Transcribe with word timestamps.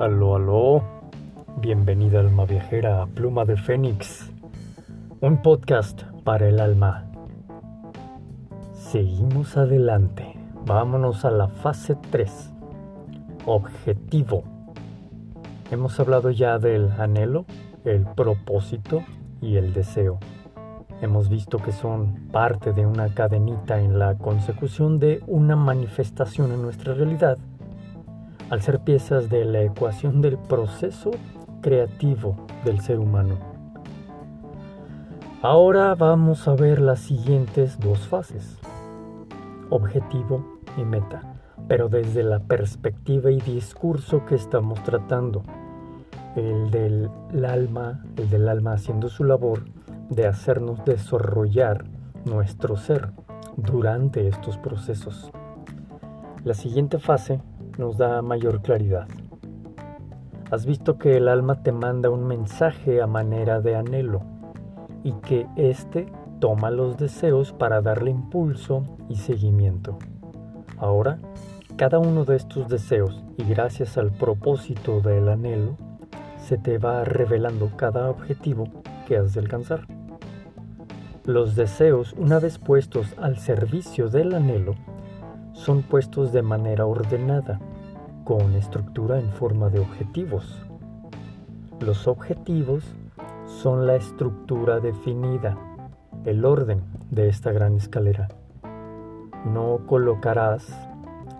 Aló, 0.00 0.36
aló. 0.36 0.82
Bienvenida 1.58 2.20
alma 2.20 2.46
viajera 2.46 3.02
a 3.02 3.06
Pluma 3.06 3.44
de 3.44 3.58
Fénix. 3.58 4.30
Un 5.20 5.42
podcast 5.42 6.04
para 6.24 6.48
el 6.48 6.58
alma. 6.58 7.04
Seguimos 8.72 9.58
adelante. 9.58 10.38
Vámonos 10.64 11.26
a 11.26 11.30
la 11.30 11.48
fase 11.48 11.98
3. 12.10 12.50
Objetivo. 13.44 14.44
Hemos 15.70 16.00
hablado 16.00 16.30
ya 16.30 16.58
del 16.58 16.90
anhelo, 16.92 17.44
el 17.84 18.06
propósito 18.06 19.02
y 19.42 19.56
el 19.56 19.74
deseo. 19.74 20.18
Hemos 21.02 21.28
visto 21.28 21.58
que 21.58 21.72
son 21.72 22.28
parte 22.32 22.72
de 22.72 22.86
una 22.86 23.12
cadenita 23.12 23.78
en 23.78 23.98
la 23.98 24.16
consecución 24.16 24.98
de 24.98 25.22
una 25.26 25.56
manifestación 25.56 26.52
en 26.52 26.62
nuestra 26.62 26.94
realidad, 26.94 27.36
al 28.50 28.60
ser 28.62 28.80
piezas 28.80 29.30
de 29.30 29.44
la 29.44 29.62
ecuación 29.62 30.20
del 30.20 30.36
proceso 30.36 31.12
creativo 31.62 32.36
del 32.64 32.80
ser 32.80 32.98
humano. 32.98 33.38
Ahora 35.40 35.94
vamos 35.94 36.46
a 36.48 36.54
ver 36.54 36.80
las 36.80 36.98
siguientes 36.98 37.78
dos 37.78 38.00
fases, 38.08 38.58
objetivo 39.70 40.58
y 40.76 40.82
meta, 40.82 41.22
pero 41.68 41.88
desde 41.88 42.24
la 42.24 42.40
perspectiva 42.40 43.30
y 43.30 43.40
discurso 43.40 44.26
que 44.26 44.34
estamos 44.34 44.82
tratando, 44.82 45.42
el 46.34 46.70
del 46.70 47.08
alma, 47.44 48.04
el 48.16 48.28
del 48.28 48.48
alma 48.48 48.72
haciendo 48.72 49.08
su 49.08 49.24
labor 49.24 49.64
de 50.10 50.26
hacernos 50.26 50.84
desarrollar 50.84 51.84
nuestro 52.24 52.76
ser 52.76 53.12
durante 53.56 54.26
estos 54.26 54.58
procesos. 54.58 55.30
La 56.44 56.54
siguiente 56.54 56.98
fase 56.98 57.40
nos 57.80 57.96
da 57.96 58.20
mayor 58.20 58.60
claridad. 58.60 59.08
Has 60.50 60.66
visto 60.66 60.98
que 60.98 61.16
el 61.16 61.28
alma 61.28 61.62
te 61.62 61.72
manda 61.72 62.10
un 62.10 62.26
mensaje 62.26 63.00
a 63.00 63.06
manera 63.06 63.60
de 63.60 63.74
anhelo 63.74 64.20
y 65.02 65.12
que 65.14 65.46
éste 65.56 66.06
toma 66.40 66.70
los 66.70 66.98
deseos 66.98 67.52
para 67.52 67.80
darle 67.80 68.10
impulso 68.10 68.84
y 69.08 69.16
seguimiento. 69.16 69.98
Ahora, 70.76 71.18
cada 71.76 71.98
uno 71.98 72.24
de 72.26 72.36
estos 72.36 72.68
deseos 72.68 73.24
y 73.38 73.44
gracias 73.44 73.96
al 73.96 74.12
propósito 74.12 75.00
del 75.00 75.30
anhelo, 75.30 75.78
se 76.36 76.58
te 76.58 76.76
va 76.76 77.04
revelando 77.04 77.70
cada 77.76 78.10
objetivo 78.10 78.64
que 79.06 79.16
has 79.16 79.32
de 79.32 79.40
alcanzar. 79.40 79.86
Los 81.24 81.56
deseos, 81.56 82.14
una 82.18 82.38
vez 82.40 82.58
puestos 82.58 83.14
al 83.18 83.38
servicio 83.38 84.08
del 84.08 84.34
anhelo, 84.34 84.74
son 85.52 85.82
puestos 85.82 86.32
de 86.32 86.42
manera 86.42 86.86
ordenada, 86.86 87.60
con 88.24 88.54
estructura 88.54 89.18
en 89.18 89.30
forma 89.30 89.68
de 89.68 89.80
objetivos. 89.80 90.62
Los 91.80 92.06
objetivos 92.06 92.84
son 93.46 93.86
la 93.86 93.96
estructura 93.96 94.80
definida, 94.80 95.56
el 96.24 96.44
orden 96.44 96.82
de 97.10 97.28
esta 97.28 97.52
gran 97.52 97.76
escalera. 97.76 98.28
No 99.44 99.80
colocarás 99.86 100.66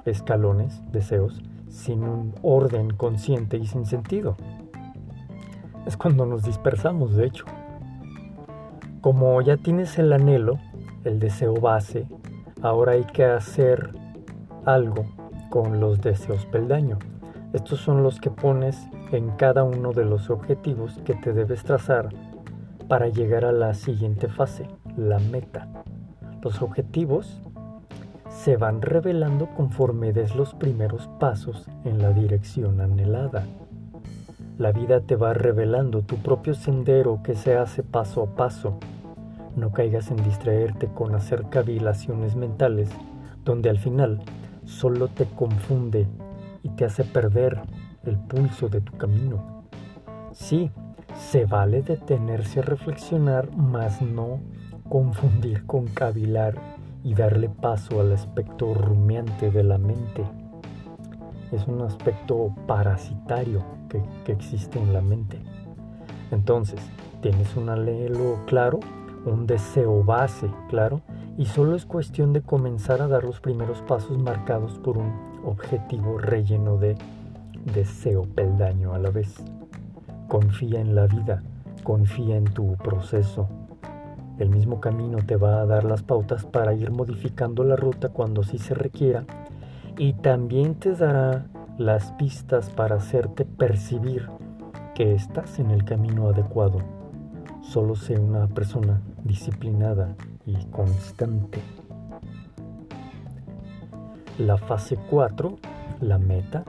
escalones, 0.05 0.83
deseos, 0.91 1.42
sin 1.69 2.03
un 2.03 2.34
orden 2.42 2.91
consciente 2.91 3.56
y 3.59 3.67
sin 3.67 3.87
sentido. 3.87 4.37
Es 5.87 5.97
cuando 5.97 6.27
nos 6.27 6.42
dispersamos, 6.42 7.15
de 7.15 7.27
hecho. 7.27 7.44
Como 9.00 9.41
ya 9.41 9.56
tienes 9.56 9.98
el 9.98 10.12
anhelo, 10.12 10.59
el 11.05 11.19
deseo 11.19 11.55
base, 11.55 12.06
ahora 12.62 12.92
hay 12.92 13.05
que 13.05 13.25
hacer 13.25 13.91
algo 14.65 15.19
con 15.51 15.81
los 15.81 16.01
deseos 16.01 16.47
peldaño. 16.47 16.98
Estos 17.53 17.81
son 17.81 18.03
los 18.03 18.20
que 18.20 18.31
pones 18.31 18.89
en 19.12 19.31
cada 19.33 19.65
uno 19.65 19.93
de 19.93 20.05
los 20.05 20.31
objetivos 20.31 20.98
que 21.05 21.15
te 21.15 21.33
debes 21.33 21.65
trazar 21.65 22.09
para 22.88 23.09
llegar 23.09 23.44
a 23.44 23.53
la 23.53 23.75
siguiente 23.75 24.28
fase, 24.28 24.66
la 24.97 25.19
meta. 25.19 25.69
Los 26.43 26.62
objetivos 26.62 27.41
se 28.28 28.56
van 28.56 28.81
revelando 28.81 29.49
conforme 29.55 30.12
des 30.12 30.34
los 30.34 30.55
primeros 30.55 31.09
pasos 31.19 31.69
en 31.84 32.00
la 32.00 32.12
dirección 32.12 32.81
anhelada. 32.81 33.44
La 34.56 34.72
vida 34.72 35.00
te 35.00 35.16
va 35.16 35.34
revelando 35.34 36.03
tu 36.03 36.16
propio 36.16 36.55
sendero 36.55 37.21
que 37.22 37.34
se 37.34 37.56
hace 37.56 37.83
paso 37.83 38.22
a 38.22 38.34
paso. 38.37 38.78
No 39.56 39.72
caigas 39.72 40.10
en 40.10 40.22
distraerte 40.22 40.87
con 40.87 41.15
hacer 41.15 41.44
cavilaciones 41.50 42.37
mentales, 42.37 42.89
donde 43.44 43.71
al 43.71 43.78
final 43.78 44.21
solo 44.65 45.09
te 45.09 45.26
confunde 45.26 46.06
y 46.62 46.69
te 46.71 46.84
hace 46.84 47.04
perder 47.04 47.60
el 48.04 48.19
pulso 48.19 48.69
de 48.69 48.81
tu 48.81 48.97
camino. 48.97 49.65
Sí, 50.32 50.71
se 51.16 51.47
vale 51.47 51.82
detenerse 51.82 52.60
a 52.60 52.62
reflexionar, 52.62 53.50
mas 53.56 54.00
no 54.00 54.41
confundir 54.88 55.66
con 55.66 55.87
cavilar 55.88 56.54
y 57.03 57.15
darle 57.15 57.48
paso 57.48 58.00
al 58.00 58.12
aspecto 58.12 58.75
rumiante 58.75 59.50
de 59.50 59.62
la 59.62 59.78
mente 59.78 60.25
es 61.53 61.66
un 61.66 61.82
aspecto 61.82 62.54
parasitario 62.66 63.65
que, 63.88 64.00
existe 64.32 64.78
en 64.78 64.92
la 64.92 65.00
mente. 65.00 65.41
Entonces, 66.31 66.81
tienes 67.21 67.56
un 67.56 67.69
anhelo 67.69 68.38
claro, 68.47 68.78
un 69.25 69.47
deseo 69.47 70.04
base 70.04 70.48
claro, 70.69 71.00
y 71.41 71.47
solo 71.47 71.75
es 71.75 71.87
cuestión 71.87 72.34
de 72.34 72.43
comenzar 72.43 73.01
a 73.01 73.09
dar 73.09 73.25
los 73.25 73.41
primeros 73.41 73.81
pasos 73.81 74.19
marcados 74.19 74.78
por 74.78 74.99
un 74.99 75.11
objetivo 75.43 76.19
relleno 76.19 76.77
de 76.77 76.99
deseo 77.73 78.25
peldaño 78.25 78.93
a 78.93 78.99
la 78.99 79.09
vez. 79.09 79.37
Confía 80.28 80.83
en 80.83 80.95
la 80.95 81.06
vida, 81.06 81.43
confía 81.83 82.37
en 82.37 82.45
tu 82.45 82.77
proceso. 82.77 83.49
El 84.39 84.51
mismo 84.51 84.83
camino 84.83 85.17
te 85.27 85.37
va 85.37 85.62
a 85.62 85.65
dar 85.65 85.84
las 85.84 86.03
pautas 86.03 86.45
para 86.45 86.75
ir 86.75 86.91
modificando 86.91 87.65
la 87.65 87.77
ruta 87.77 88.11
cuando 88.11 88.43
sí 88.43 88.59
se 88.59 88.75
requiera 88.75 89.25
y 89.97 90.12
también 90.12 90.75
te 90.75 90.93
dará 90.95 91.47
las 91.78 92.12
pistas 92.12 92.69
para 92.69 92.97
hacerte 92.97 93.47
percibir 93.47 94.28
que 94.95 95.15
estás 95.15 95.59
en 95.59 95.71
el 95.71 95.84
camino 95.87 96.28
adecuado. 96.28 96.81
Solo 97.62 97.95
sé 97.95 98.19
una 98.19 98.47
persona 98.47 99.01
disciplinada 99.25 100.17
y 100.47 100.56
constante. 100.67 101.61
La 104.39 104.56
fase 104.56 104.97
4, 105.11 105.59
la 106.01 106.19
meta. 106.19 106.65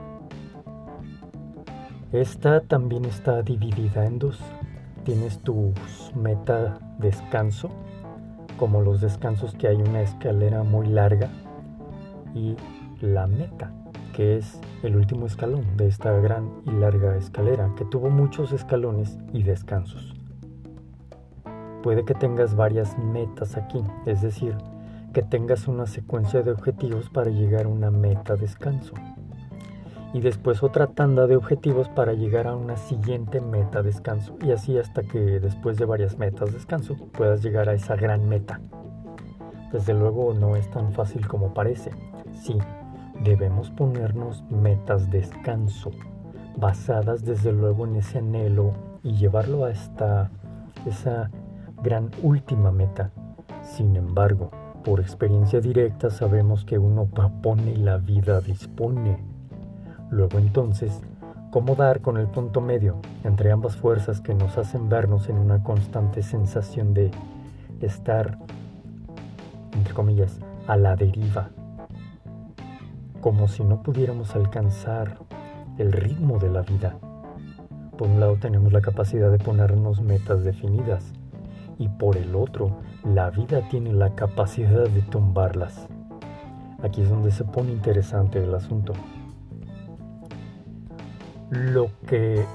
Esta 2.12 2.60
también 2.62 3.06
está 3.06 3.42
dividida 3.42 4.06
en 4.06 4.20
dos. 4.20 4.40
Tienes 5.06 5.40
tu 5.40 5.74
meta 6.14 6.78
descanso, 7.00 7.70
como 8.58 8.82
los 8.82 9.02
descansos 9.02 9.56
que 9.56 9.68
hay 9.68 9.78
una 9.78 10.02
escalera 10.02 10.64
muy 10.64 10.88
larga, 10.88 11.30
y 12.36 12.56
la 13.00 13.28
meta, 13.28 13.72
que 14.14 14.38
es 14.38 14.60
el 14.84 14.96
último 14.96 15.26
escalón 15.26 15.66
de 15.78 15.88
esta 15.88 16.12
gran 16.12 16.50
y 16.66 16.72
larga 16.72 17.16
escalera 17.16 17.74
que 17.78 17.86
tuvo 17.86 18.10
muchos 18.10 18.52
escalones 18.52 19.18
y 19.34 19.44
descansos. 19.44 20.11
Puede 21.84 22.06
que 22.06 22.14
tengas 22.14 22.56
varias 22.56 22.98
metas 22.98 23.58
aquí, 23.58 23.84
es 24.06 24.22
decir, 24.22 24.56
que 25.14 25.22
tengas 25.22 25.68
una 25.68 25.88
secuencia 25.88 26.42
de 26.42 26.52
objetivos 26.52 27.10
para 27.10 27.30
llegar 27.30 27.66
a 27.66 27.70
una 27.70 27.92
meta 27.92 28.36
descanso. 28.36 28.94
Y 30.14 30.22
después 30.22 30.62
otra 30.62 30.88
tanda 30.88 31.26
de 31.26 31.38
objetivos 31.38 31.88
para 31.90 32.14
llegar 32.14 32.48
a 32.48 32.56
una 32.56 32.78
siguiente 32.78 33.40
meta 33.40 33.82
descanso. 33.82 34.38
Y 34.42 34.52
así 34.52 34.78
hasta 34.78 35.04
que 35.04 35.20
después 35.40 35.78
de 35.78 35.86
varias 35.86 36.18
metas 36.18 36.52
descanso 36.52 36.96
puedas 37.14 37.42
llegar 37.42 37.70
a 37.70 37.74
esa 37.74 37.96
gran 37.96 38.28
meta. 38.28 38.60
Desde 39.72 39.94
luego 39.94 40.34
no 40.34 40.58
es 40.58 40.70
tan 40.70 40.92
fácil 40.92 41.28
como 41.28 41.54
parece. 41.54 41.92
Sí, 42.34 42.58
Debemos 43.24 43.70
ponernos 43.70 44.44
metas 44.50 45.12
de 45.12 45.20
descanso, 45.20 45.92
basadas 46.58 47.24
desde 47.24 47.52
luego 47.52 47.86
en 47.86 47.98
ese 47.98 48.18
anhelo 48.18 48.74
y 49.04 49.14
llevarlo 49.14 49.66
hasta 49.66 50.32
esa 50.88 51.30
gran 51.82 52.12
última 52.22 52.72
meta. 52.72 53.12
Sin 53.64 53.96
embargo, 53.96 54.52
por 54.84 55.00
experiencia 55.00 55.62
directa 55.62 56.10
sabemos 56.10 56.66
que 56.66 56.78
uno 56.78 57.06
propone 57.06 57.72
y 57.72 57.78
la 57.78 57.98
vida 57.98 58.42
dispone. 58.42 59.18
Luego 60.10 60.40
entonces, 60.40 61.02
¿cómo 61.52 61.76
dar 61.76 62.02
con 62.02 62.18
el 62.18 62.28
punto 62.28 62.62
medio 62.62 62.98
entre 63.24 63.52
ambas 63.52 63.76
fuerzas 63.76 64.22
que 64.22 64.34
nos 64.34 64.58
hacen 64.58 64.90
vernos 64.90 65.30
en 65.30 65.38
una 65.38 65.64
constante 65.64 66.24
sensación 66.24 66.94
de 66.94 67.12
estar, 67.82 68.38
entre 69.74 69.94
comillas, 69.94 70.40
a 70.68 70.76
la 70.78 70.96
deriva? 70.96 71.50
como 73.22 73.48
si 73.48 73.64
no 73.64 73.84
pudiéramos 73.84 74.36
alcanzar 74.36 75.20
el 75.78 75.92
ritmo 75.92 76.40
de 76.40 76.50
la 76.50 76.64
vida. 76.64 76.98
Por 77.98 78.10
un 78.10 78.20
lado 78.20 78.36
tenemos 78.38 78.74
la 78.74 78.82
capacidad 78.82 79.32
de 79.32 79.38
ponernos 79.38 80.02
metas 80.02 80.44
definidas 80.44 81.14
y 81.82 81.90
por 81.90 82.16
el 82.16 82.36
otro 82.36 82.78
la 83.04 83.32
vida 83.32 83.68
tiene 83.70 83.92
la 83.92 84.14
capacidad 84.14 84.88
de 84.88 85.02
tumbarlas. 85.02 85.88
Aquí 86.84 87.02
es 87.02 87.10
donde 87.10 87.32
se 87.32 87.44
pone 87.44 87.72
interesante 87.72 88.44
el 88.44 88.54
asunto. 88.54 88.94
lo 91.50 91.90
que 92.08 92.46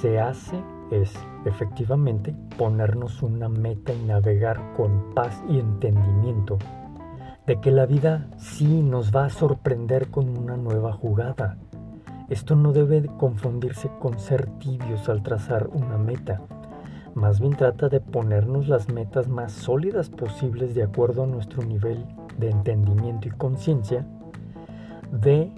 se 0.00 0.18
hace 0.18 0.60
es 0.90 1.14
efectivamente 1.44 2.34
ponernos 2.58 3.22
una 3.22 3.48
meta 3.48 3.92
y 3.92 4.02
navegar 4.02 4.60
con 4.76 5.14
paz 5.14 5.40
y 5.48 5.60
entendimiento 5.60 6.58
de 7.46 7.60
que 7.60 7.70
la 7.70 7.86
vida 7.86 8.28
sí 8.36 8.82
nos 8.82 9.14
va 9.14 9.26
a 9.26 9.30
sorprender 9.30 10.08
con 10.10 10.36
una 10.36 10.56
nueva 10.56 10.92
jugada. 10.92 11.56
Esto 12.28 12.56
no 12.56 12.72
debe 12.72 13.06
confundirse 13.16 13.88
con 14.00 14.18
ser 14.18 14.46
tibios 14.58 15.08
al 15.08 15.22
trazar 15.22 15.68
una 15.72 15.96
meta. 15.96 16.40
Más 17.16 17.40
bien 17.40 17.56
trata 17.56 17.88
de 17.88 17.98
ponernos 17.98 18.68
las 18.68 18.90
metas 18.90 19.26
más 19.26 19.50
sólidas 19.50 20.10
posibles 20.10 20.74
de 20.74 20.82
acuerdo 20.82 21.22
a 21.22 21.26
nuestro 21.26 21.62
nivel 21.62 22.04
de 22.36 22.50
entendimiento 22.50 23.26
y 23.26 23.30
conciencia 23.30 24.06
de 25.10 25.50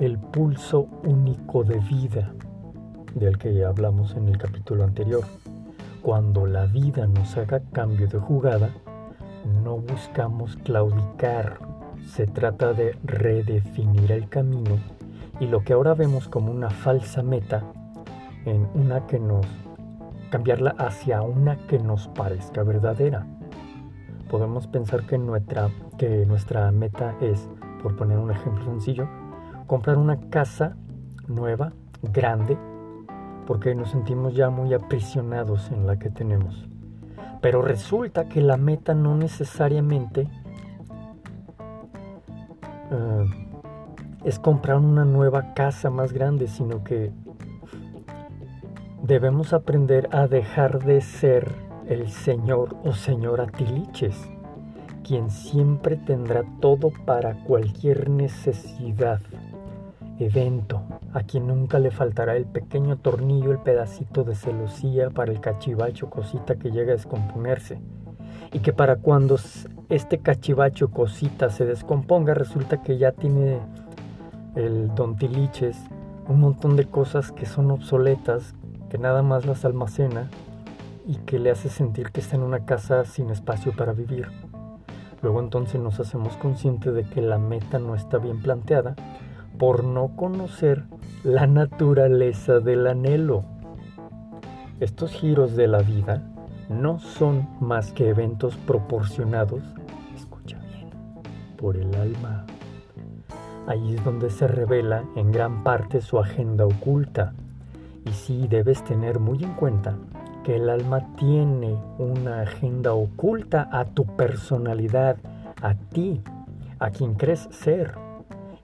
el 0.00 0.18
pulso 0.18 0.86
único 1.02 1.64
de 1.64 1.78
vida 1.78 2.34
del 3.14 3.38
que 3.38 3.54
ya 3.54 3.68
hablamos 3.68 4.14
en 4.16 4.28
el 4.28 4.36
capítulo 4.36 4.84
anterior. 4.84 5.24
Cuando 6.02 6.44
la 6.44 6.66
vida 6.66 7.06
nos 7.06 7.38
haga 7.38 7.62
cambio 7.72 8.06
de 8.06 8.18
jugada, 8.18 8.68
no 9.64 9.78
buscamos 9.78 10.56
claudicar, 10.56 11.58
se 12.06 12.26
trata 12.26 12.74
de 12.74 12.98
redefinir 13.02 14.12
el 14.12 14.28
camino 14.28 14.76
y 15.40 15.46
lo 15.46 15.64
que 15.64 15.72
ahora 15.72 15.94
vemos 15.94 16.28
como 16.28 16.52
una 16.52 16.68
falsa 16.68 17.22
meta 17.22 17.62
en 18.44 18.68
una 18.74 19.06
que 19.06 19.18
nos 19.18 19.46
cambiarla 20.30 20.74
hacia 20.78 21.22
una 21.22 21.56
que 21.66 21.78
nos 21.78 22.08
parezca 22.08 22.62
verdadera. 22.62 23.26
Podemos 24.30 24.66
pensar 24.66 25.06
que 25.06 25.18
nuestra, 25.18 25.70
que 25.98 26.26
nuestra 26.26 26.70
meta 26.72 27.14
es, 27.20 27.48
por 27.82 27.96
poner 27.96 28.18
un 28.18 28.30
ejemplo 28.30 28.64
sencillo, 28.64 29.08
comprar 29.66 29.98
una 29.98 30.18
casa 30.30 30.76
nueva, 31.28 31.72
grande, 32.02 32.58
porque 33.46 33.74
nos 33.74 33.90
sentimos 33.90 34.34
ya 34.34 34.50
muy 34.50 34.74
aprisionados 34.74 35.70
en 35.70 35.86
la 35.86 35.98
que 35.98 36.10
tenemos. 36.10 36.68
Pero 37.40 37.62
resulta 37.62 38.28
que 38.28 38.40
la 38.40 38.56
meta 38.56 38.94
no 38.94 39.16
necesariamente 39.16 40.28
eh, 42.90 43.24
es 44.24 44.38
comprar 44.38 44.78
una 44.78 45.04
nueva 45.04 45.52
casa 45.54 45.90
más 45.90 46.12
grande, 46.12 46.48
sino 46.48 46.82
que 46.82 47.12
debemos 49.06 49.52
aprender 49.52 50.08
a 50.12 50.26
dejar 50.28 50.82
de 50.82 51.02
ser 51.02 51.54
el 51.86 52.08
señor 52.08 52.74
o 52.84 52.94
señora 52.94 53.46
Tiliches, 53.46 54.16
quien 55.06 55.28
siempre 55.28 55.96
tendrá 55.98 56.42
todo 56.60 56.90
para 57.04 57.34
cualquier 57.44 58.08
necesidad, 58.08 59.20
evento, 60.18 60.80
a 61.12 61.22
quien 61.22 61.48
nunca 61.48 61.78
le 61.78 61.90
faltará 61.90 62.34
el 62.34 62.46
pequeño 62.46 62.96
tornillo, 62.96 63.52
el 63.52 63.58
pedacito 63.58 64.24
de 64.24 64.34
celosía 64.34 65.10
para 65.10 65.32
el 65.32 65.40
cachivacho 65.40 66.08
cosita 66.08 66.54
que 66.56 66.70
llega 66.70 66.92
a 66.92 66.96
descomponerse. 66.96 67.78
Y 68.54 68.60
que 68.60 68.72
para 68.72 68.96
cuando 68.96 69.36
este 69.90 70.18
cachivacho 70.20 70.88
cosita 70.90 71.50
se 71.50 71.66
descomponga, 71.66 72.32
resulta 72.32 72.82
que 72.82 72.96
ya 72.96 73.12
tiene 73.12 73.58
el 74.54 74.94
don 74.94 75.16
Tiliches 75.16 75.76
un 76.26 76.40
montón 76.40 76.76
de 76.76 76.86
cosas 76.86 77.32
que 77.32 77.44
son 77.44 77.70
obsoletas, 77.70 78.54
que 78.94 78.98
nada 78.98 79.24
más 79.24 79.44
las 79.44 79.64
almacena 79.64 80.30
y 81.04 81.16
que 81.16 81.40
le 81.40 81.50
hace 81.50 81.68
sentir 81.68 82.12
que 82.12 82.20
está 82.20 82.36
en 82.36 82.44
una 82.44 82.64
casa 82.64 83.04
sin 83.04 83.28
espacio 83.28 83.72
para 83.72 83.92
vivir. 83.92 84.28
Luego 85.20 85.40
entonces 85.40 85.80
nos 85.80 85.98
hacemos 85.98 86.36
conscientes 86.36 86.94
de 86.94 87.02
que 87.02 87.20
la 87.20 87.38
meta 87.38 87.80
no 87.80 87.96
está 87.96 88.18
bien 88.18 88.40
planteada 88.40 88.94
por 89.58 89.82
no 89.82 90.14
conocer 90.14 90.84
la 91.24 91.48
naturaleza 91.48 92.60
del 92.60 92.86
anhelo. 92.86 93.42
Estos 94.78 95.10
giros 95.10 95.56
de 95.56 95.66
la 95.66 95.78
vida 95.78 96.22
no 96.68 97.00
son 97.00 97.48
más 97.58 97.90
que 97.90 98.08
eventos 98.08 98.56
proporcionados, 98.58 99.64
escucha 100.14 100.60
bien, 100.72 100.90
por 101.56 101.76
el 101.76 101.92
alma. 101.96 102.46
Ahí 103.66 103.96
es 103.96 104.04
donde 104.04 104.30
se 104.30 104.46
revela 104.46 105.02
en 105.16 105.32
gran 105.32 105.64
parte 105.64 106.00
su 106.00 106.20
agenda 106.20 106.64
oculta. 106.64 107.34
Y 108.04 108.12
sí 108.12 108.46
debes 108.48 108.84
tener 108.84 109.18
muy 109.18 109.42
en 109.42 109.54
cuenta 109.54 109.96
que 110.44 110.56
el 110.56 110.68
alma 110.68 111.14
tiene 111.16 111.74
una 111.98 112.42
agenda 112.42 112.92
oculta 112.92 113.68
a 113.72 113.86
tu 113.86 114.04
personalidad, 114.04 115.16
a 115.62 115.74
ti, 115.74 116.20
a 116.78 116.90
quien 116.90 117.14
crees 117.14 117.48
ser. 117.50 117.94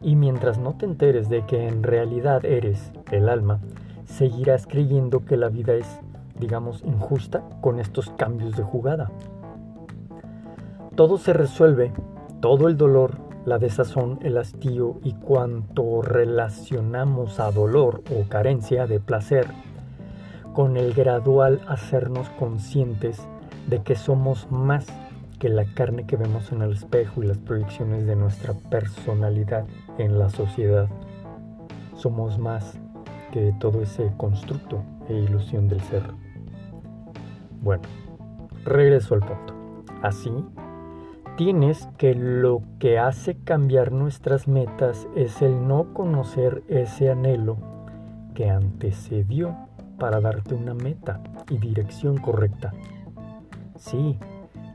Y 0.03 0.15
mientras 0.15 0.59
no 0.59 0.75
te 0.75 0.85
enteres 0.85 1.29
de 1.29 1.45
que 1.47 1.67
en 1.67 1.83
realidad 1.83 2.45
eres 2.45 2.93
el 3.11 3.29
alma, 3.29 3.61
seguirás 4.05 4.67
creyendo 4.67 5.25
que 5.25 5.37
la 5.37 5.49
vida 5.49 5.73
es, 5.75 6.01
digamos, 6.39 6.83
injusta 6.85 7.43
con 7.63 7.81
estos 7.81 8.11
cambios 8.11 8.57
de 8.57 8.63
jugada. 8.63 9.11
Todo 10.97 11.17
se 11.17 11.33
resuelve, 11.33 11.93
todo 12.41 12.69
el 12.69 12.77
dolor, 12.77 13.30
la 13.45 13.59
desazón, 13.59 14.19
el 14.23 14.37
hastío 14.39 14.99
y 15.03 15.15
cuanto 15.15 16.03
relacionamos 16.03 17.41
a 17.41 17.51
dolor 17.51 18.03
o 18.15 18.29
carencia 18.29 18.87
de 18.87 19.01
placer, 19.01 19.47
con 20.55 20.77
el 20.77 20.93
gradual 20.93 21.61
hacernos 21.69 22.29
conscientes 22.31 23.23
de 23.69 23.83
que 23.83 23.97
somos 23.97 24.51
más 24.51 24.87
que 25.39 25.49
la 25.49 25.65
carne 25.65 26.07
que 26.07 26.17
vemos 26.17 26.53
en 26.53 26.61
el 26.63 26.73
espejo 26.73 27.23
y 27.23 27.27
las 27.27 27.39
proyecciones 27.39 28.07
de 28.07 28.15
nuestra 28.15 28.53
personalidad 28.53 29.65
en 29.97 30.19
la 30.19 30.29
sociedad. 30.29 30.89
Somos 31.97 32.39
más 32.39 32.79
que 33.33 33.55
todo 33.59 33.81
ese 33.81 34.13
constructo 34.17 34.83
e 35.09 35.15
ilusión 35.15 35.69
del 35.69 35.81
ser. 35.83 36.03
Bueno, 37.63 37.85
regreso 38.65 39.15
al 39.15 39.21
punto. 39.21 39.55
Así, 40.03 40.31
tienes 41.41 41.89
que 41.97 42.15
lo 42.15 42.61
que 42.79 42.99
hace 42.99 43.35
cambiar 43.35 43.93
nuestras 43.93 44.47
metas 44.47 45.09
es 45.17 45.41
el 45.41 45.67
no 45.67 45.95
conocer 45.95 46.63
ese 46.69 47.11
anhelo 47.11 47.57
que 48.35 48.51
antecedió 48.51 49.57
para 49.99 50.21
darte 50.21 50.55
una 50.55 50.75
meta 50.75 51.23
y 51.49 51.57
dirección 51.57 52.19
correcta. 52.19 52.75
Sí, 53.79 54.19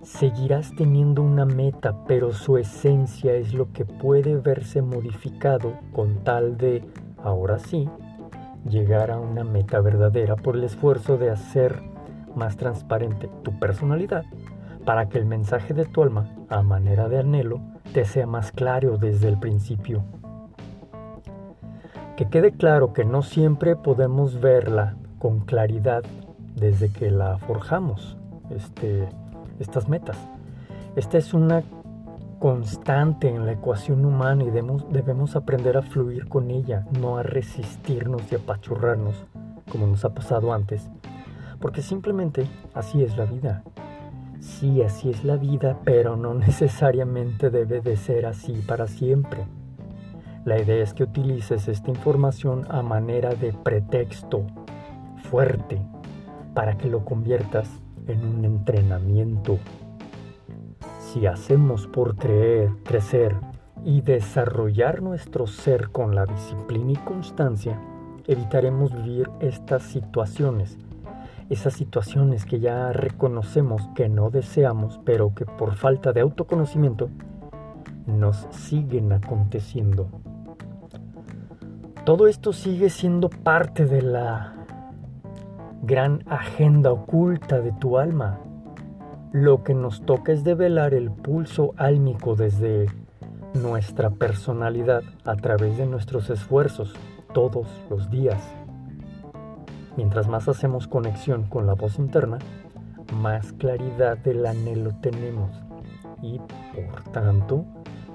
Seguirás 0.01 0.71
teniendo 0.75 1.21
una 1.21 1.45
meta, 1.45 2.03
pero 2.07 2.31
su 2.31 2.57
esencia 2.57 3.33
es 3.33 3.53
lo 3.53 3.71
que 3.71 3.85
puede 3.85 4.37
verse 4.37 4.81
modificado 4.83 5.73
con 5.93 6.23
tal 6.23 6.57
de, 6.57 6.83
ahora 7.23 7.59
sí, 7.59 7.89
llegar 8.67 9.11
a 9.11 9.19
una 9.19 9.43
meta 9.43 9.81
verdadera 9.81 10.35
por 10.35 10.55
el 10.55 10.63
esfuerzo 10.63 11.17
de 11.17 11.29
hacer 11.29 11.81
más 12.35 12.57
transparente 12.57 13.29
tu 13.43 13.57
personalidad 13.59 14.25
para 14.85 15.09
que 15.09 15.17
el 15.17 15.25
mensaje 15.25 15.73
de 15.73 15.85
tu 15.85 16.03
alma, 16.03 16.29
a 16.49 16.61
manera 16.61 17.09
de 17.09 17.19
anhelo, 17.19 17.59
te 17.93 18.05
sea 18.05 18.27
más 18.27 18.51
claro 18.51 18.97
desde 18.97 19.27
el 19.27 19.39
principio. 19.39 20.03
Que 22.15 22.29
quede 22.29 22.51
claro 22.51 22.93
que 22.93 23.03
no 23.03 23.23
siempre 23.23 23.75
podemos 23.75 24.39
verla 24.39 24.95
con 25.19 25.41
claridad 25.41 26.03
desde 26.55 26.89
que 26.91 27.11
la 27.11 27.37
forjamos. 27.39 28.17
Este, 28.49 29.09
estas 29.59 29.89
metas. 29.89 30.17
Esta 30.95 31.17
es 31.17 31.33
una 31.33 31.63
constante 32.39 33.29
en 33.29 33.45
la 33.45 33.53
ecuación 33.53 34.05
humana 34.05 34.43
y 34.43 34.47
debemos, 34.47 34.85
debemos 34.91 35.35
aprender 35.35 35.77
a 35.77 35.81
fluir 35.81 36.27
con 36.27 36.51
ella, 36.51 36.85
no 36.99 37.17
a 37.17 37.23
resistirnos 37.23 38.21
y 38.31 38.35
apachurrarnos 38.35 39.25
como 39.71 39.87
nos 39.87 40.05
ha 40.05 40.13
pasado 40.13 40.53
antes, 40.53 40.87
porque 41.59 41.81
simplemente 41.81 42.45
así 42.73 43.03
es 43.03 43.17
la 43.17 43.25
vida. 43.25 43.63
Sí, 44.45 44.83
así 44.83 45.09
es 45.09 45.23
la 45.23 45.37
vida, 45.37 45.79
pero 45.83 46.15
no 46.15 46.33
necesariamente 46.35 47.49
debe 47.49 47.81
de 47.81 47.97
ser 47.97 48.27
así 48.27 48.53
para 48.67 48.85
siempre. 48.85 49.47
La 50.45 50.61
idea 50.61 50.83
es 50.83 50.93
que 50.93 51.03
utilices 51.03 51.67
esta 51.67 51.89
información 51.89 52.65
a 52.69 52.83
manera 52.83 53.33
de 53.33 53.51
pretexto 53.51 54.45
fuerte 55.29 55.81
para 56.53 56.77
que 56.77 56.87
lo 56.87 57.03
conviertas 57.03 57.67
en 58.07 58.23
un 58.23 58.45
entrenamiento. 58.45 59.57
Si 60.99 61.25
hacemos 61.25 61.87
por 61.87 62.15
creer, 62.15 62.69
crecer 62.83 63.35
y 63.83 64.01
desarrollar 64.01 65.01
nuestro 65.01 65.47
ser 65.47 65.89
con 65.89 66.13
la 66.13 66.27
disciplina 66.27 66.91
y 66.91 66.97
constancia, 66.97 67.81
evitaremos 68.27 68.93
vivir 69.03 69.27
estas 69.39 69.81
situaciones, 69.83 70.77
esas 71.49 71.73
situaciones 71.73 72.45
que 72.45 72.59
ya 72.59 72.91
reconocemos 72.91 73.87
que 73.95 74.09
no 74.09 74.29
deseamos, 74.29 74.99
pero 75.05 75.33
que 75.35 75.45
por 75.45 75.75
falta 75.75 76.11
de 76.11 76.21
autoconocimiento 76.21 77.09
nos 78.07 78.47
siguen 78.51 79.13
aconteciendo. 79.13 80.07
Todo 82.05 82.27
esto 82.27 82.53
sigue 82.53 82.89
siendo 82.89 83.29
parte 83.29 83.85
de 83.85 84.01
la 84.01 84.53
gran 85.81 86.23
agenda 86.27 86.91
oculta 86.91 87.61
de 87.61 87.71
tu 87.73 87.97
alma. 87.97 88.39
Lo 89.31 89.63
que 89.63 89.73
nos 89.73 90.01
toca 90.01 90.31
es 90.31 90.43
develar 90.43 90.93
el 90.93 91.11
pulso 91.11 91.73
álmico 91.77 92.35
desde 92.35 92.87
nuestra 93.53 94.09
personalidad 94.11 95.03
a 95.25 95.35
través 95.35 95.77
de 95.77 95.85
nuestros 95.85 96.29
esfuerzos 96.29 96.93
todos 97.33 97.67
los 97.89 98.09
días. 98.09 98.41
Mientras 99.97 100.27
más 100.27 100.47
hacemos 100.47 100.87
conexión 100.87 101.43
con 101.43 101.67
la 101.67 101.73
voz 101.73 101.99
interna, 101.99 102.39
más 103.13 103.53
claridad 103.53 104.17
del 104.17 104.45
anhelo 104.45 104.91
tenemos 105.01 105.51
y 106.21 106.39
por 106.39 107.03
tanto 107.11 107.65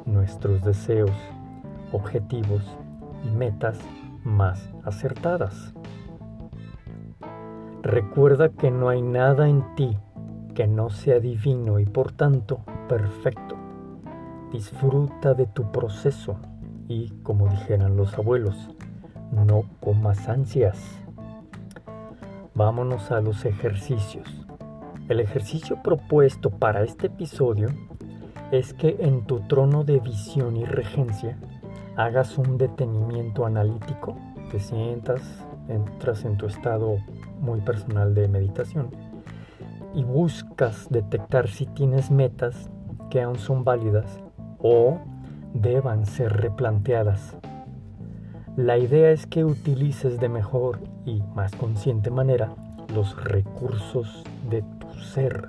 nuestros 0.05 0.63
deseos, 0.63 1.13
objetivos 1.93 2.65
y 3.25 3.31
metas 3.31 3.79
más 4.25 4.71
acertadas. 4.85 5.75
Recuerda 7.83 8.51
que 8.51 8.71
no 8.71 8.89
hay 8.89 9.01
nada 9.01 9.49
en 9.49 9.75
ti 9.75 9.97
que 10.55 10.67
no 10.67 10.91
sea 10.91 11.21
divino 11.21 11.79
y 11.79 11.87
por 11.87 12.13
tanto 12.13 12.61
perfecto. 12.89 13.57
Disfruta 14.53 15.35
de 15.35 15.47
tu 15.47 15.71
proceso 15.71 16.37
y, 16.89 17.11
como 17.23 17.49
dijeran 17.49 17.97
los 17.97 18.19
abuelos, 18.19 18.69
no 19.33 19.65
comas 19.81 20.29
ansias. 20.29 21.00
Vámonos 22.61 23.11
a 23.11 23.23
los 23.23 23.47
ejercicios. 23.47 24.29
El 25.09 25.21
ejercicio 25.21 25.83
propuesto 25.83 26.51
para 26.51 26.83
este 26.83 27.07
episodio 27.07 27.69
es 28.53 28.75
que 28.75 28.99
en 29.01 29.25
tu 29.25 29.41
trono 29.41 29.83
de 29.83 29.99
visión 29.99 30.59
y 30.59 30.67
regencia 30.67 31.39
hagas 31.97 32.37
un 32.37 32.59
detenimiento 32.59 33.47
analítico, 33.47 34.15
te 34.51 34.61
sientas, 34.61 35.23
entras 35.69 36.27
en 36.27 36.37
tu 36.37 36.45
estado 36.45 36.99
muy 37.41 37.63
personal 37.63 38.15
de 38.15 38.29
meditación 38.29 38.91
y 39.95 40.05
buscas 40.05 40.87
detectar 40.91 41.49
si 41.49 41.65
tienes 41.65 42.11
metas 42.11 42.69
que 43.09 43.23
aún 43.23 43.39
son 43.39 43.65
válidas 43.65 44.21
o 44.59 45.01
deban 45.55 46.05
ser 46.05 46.35
replanteadas. 46.35 47.39
La 48.57 48.79
idea 48.79 49.13
es 49.13 49.27
que 49.27 49.45
utilices 49.45 50.19
de 50.19 50.29
mejor 50.29 50.81
y 51.07 51.23
más 51.35 51.55
consciente 51.55 52.11
manera 52.11 52.53
los 52.93 53.23
recursos 53.23 54.25
de 54.51 54.63
tu 54.63 54.93
ser. 54.99 55.49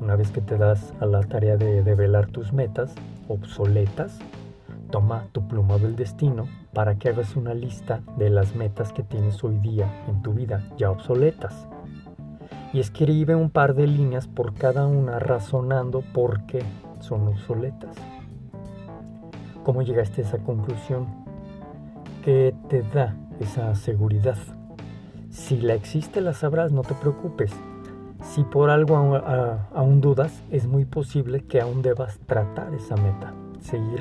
Una 0.00 0.16
vez 0.16 0.30
que 0.30 0.40
te 0.40 0.56
das 0.56 0.94
a 1.00 1.06
la 1.06 1.20
tarea 1.20 1.58
de 1.58 1.82
develar 1.82 2.28
tus 2.28 2.54
metas 2.54 2.94
obsoletas, 3.28 4.18
toma 4.90 5.26
tu 5.32 5.46
pluma 5.46 5.76
del 5.76 5.96
destino 5.96 6.48
para 6.72 6.96
que 6.96 7.10
hagas 7.10 7.36
una 7.36 7.52
lista 7.52 8.00
de 8.16 8.30
las 8.30 8.54
metas 8.56 8.92
que 8.94 9.02
tienes 9.02 9.44
hoy 9.44 9.58
día 9.58 10.04
en 10.08 10.22
tu 10.22 10.32
vida 10.32 10.62
ya 10.78 10.90
obsoletas 10.90 11.68
y 12.72 12.80
escribe 12.80 13.34
un 13.34 13.50
par 13.50 13.74
de 13.74 13.86
líneas 13.86 14.26
por 14.26 14.54
cada 14.54 14.86
una 14.86 15.18
razonando 15.18 16.00
por 16.00 16.46
qué 16.46 16.62
son 17.00 17.28
obsoletas. 17.28 17.96
¿Cómo 19.62 19.82
llegaste 19.82 20.22
a 20.22 20.24
esa 20.24 20.38
conclusión? 20.38 21.25
¿Qué 22.26 22.52
te 22.68 22.82
da 22.82 23.16
esa 23.38 23.72
seguridad? 23.76 24.36
Si 25.30 25.60
la 25.60 25.74
existe 25.74 26.20
la 26.20 26.34
sabrás, 26.34 26.72
no 26.72 26.82
te 26.82 26.94
preocupes. 26.94 27.52
Si 28.20 28.42
por 28.42 28.68
algo 28.68 28.96
aún, 28.96 30.00
dudas, 30.00 30.42
es 30.50 30.66
muy 30.66 30.86
posible 30.86 31.44
que 31.44 31.60
aún 31.60 31.82
debas 31.82 32.18
tratar 32.26 32.74
esa 32.74 32.96
meta, 32.96 33.32
seguir 33.60 34.00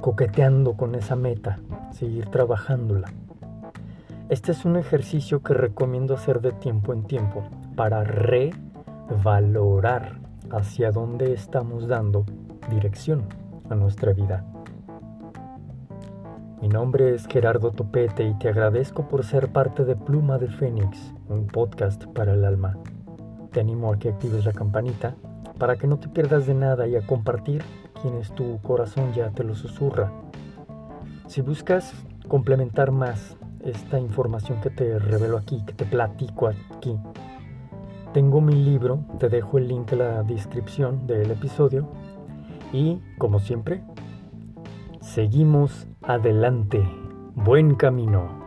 coqueteando 0.00 0.72
con 0.72 0.96
esa 0.96 1.14
meta, 1.14 1.60
seguir 1.92 2.26
trabajándola. 2.26 3.12
Este 4.28 4.50
es 4.50 4.64
un 4.64 4.76
ejercicio 4.76 5.44
que 5.44 5.54
recomiendo 5.54 6.14
hacer 6.14 6.40
de 6.40 6.50
tiempo 6.50 6.92
en 6.92 7.04
tiempo 7.04 7.44
para 7.76 8.02
revalorar 8.02 10.18
hacia 10.50 10.90
dónde 10.90 11.34
estamos 11.34 11.86
dando 11.86 12.26
dirección 12.68 13.28
a 13.68 13.76
nuestra 13.76 14.12
vida. 14.12 14.44
Mi 16.60 16.68
nombre 16.68 17.14
es 17.14 17.26
Gerardo 17.26 17.70
Topete 17.72 18.22
y 18.22 18.34
te 18.34 18.50
agradezco 18.50 19.08
por 19.08 19.24
ser 19.24 19.50
parte 19.50 19.86
de 19.86 19.96
Pluma 19.96 20.36
de 20.36 20.46
Fénix, 20.46 21.14
un 21.30 21.46
podcast 21.46 22.04
para 22.08 22.34
el 22.34 22.44
alma. 22.44 22.76
Te 23.50 23.60
animo 23.60 23.90
a 23.90 23.98
que 23.98 24.10
actives 24.10 24.44
la 24.44 24.52
campanita 24.52 25.16
para 25.58 25.76
que 25.76 25.86
no 25.86 25.98
te 25.98 26.10
pierdas 26.10 26.46
de 26.46 26.52
nada 26.52 26.86
y 26.86 26.96
a 26.96 27.06
compartir 27.06 27.62
quienes 28.02 28.34
tu 28.34 28.60
corazón 28.60 29.14
ya 29.14 29.30
te 29.30 29.42
lo 29.42 29.54
susurra. 29.54 30.12
Si 31.28 31.40
buscas 31.40 31.94
complementar 32.28 32.90
más 32.90 33.38
esta 33.64 33.98
información 33.98 34.60
que 34.60 34.68
te 34.68 34.98
revelo 34.98 35.38
aquí, 35.38 35.62
que 35.64 35.72
te 35.72 35.86
platico 35.86 36.46
aquí. 36.46 36.94
Tengo 38.12 38.42
mi 38.42 38.54
libro, 38.54 39.06
te 39.18 39.30
dejo 39.30 39.56
el 39.56 39.66
link 39.66 39.92
en 39.92 40.00
la 40.00 40.22
descripción 40.24 41.06
del 41.06 41.30
episodio 41.30 41.88
y, 42.70 43.00
como 43.16 43.38
siempre, 43.38 43.82
seguimos 45.14 45.88
adelante. 46.02 46.80
Buen 47.34 47.74
camino. 47.74 48.39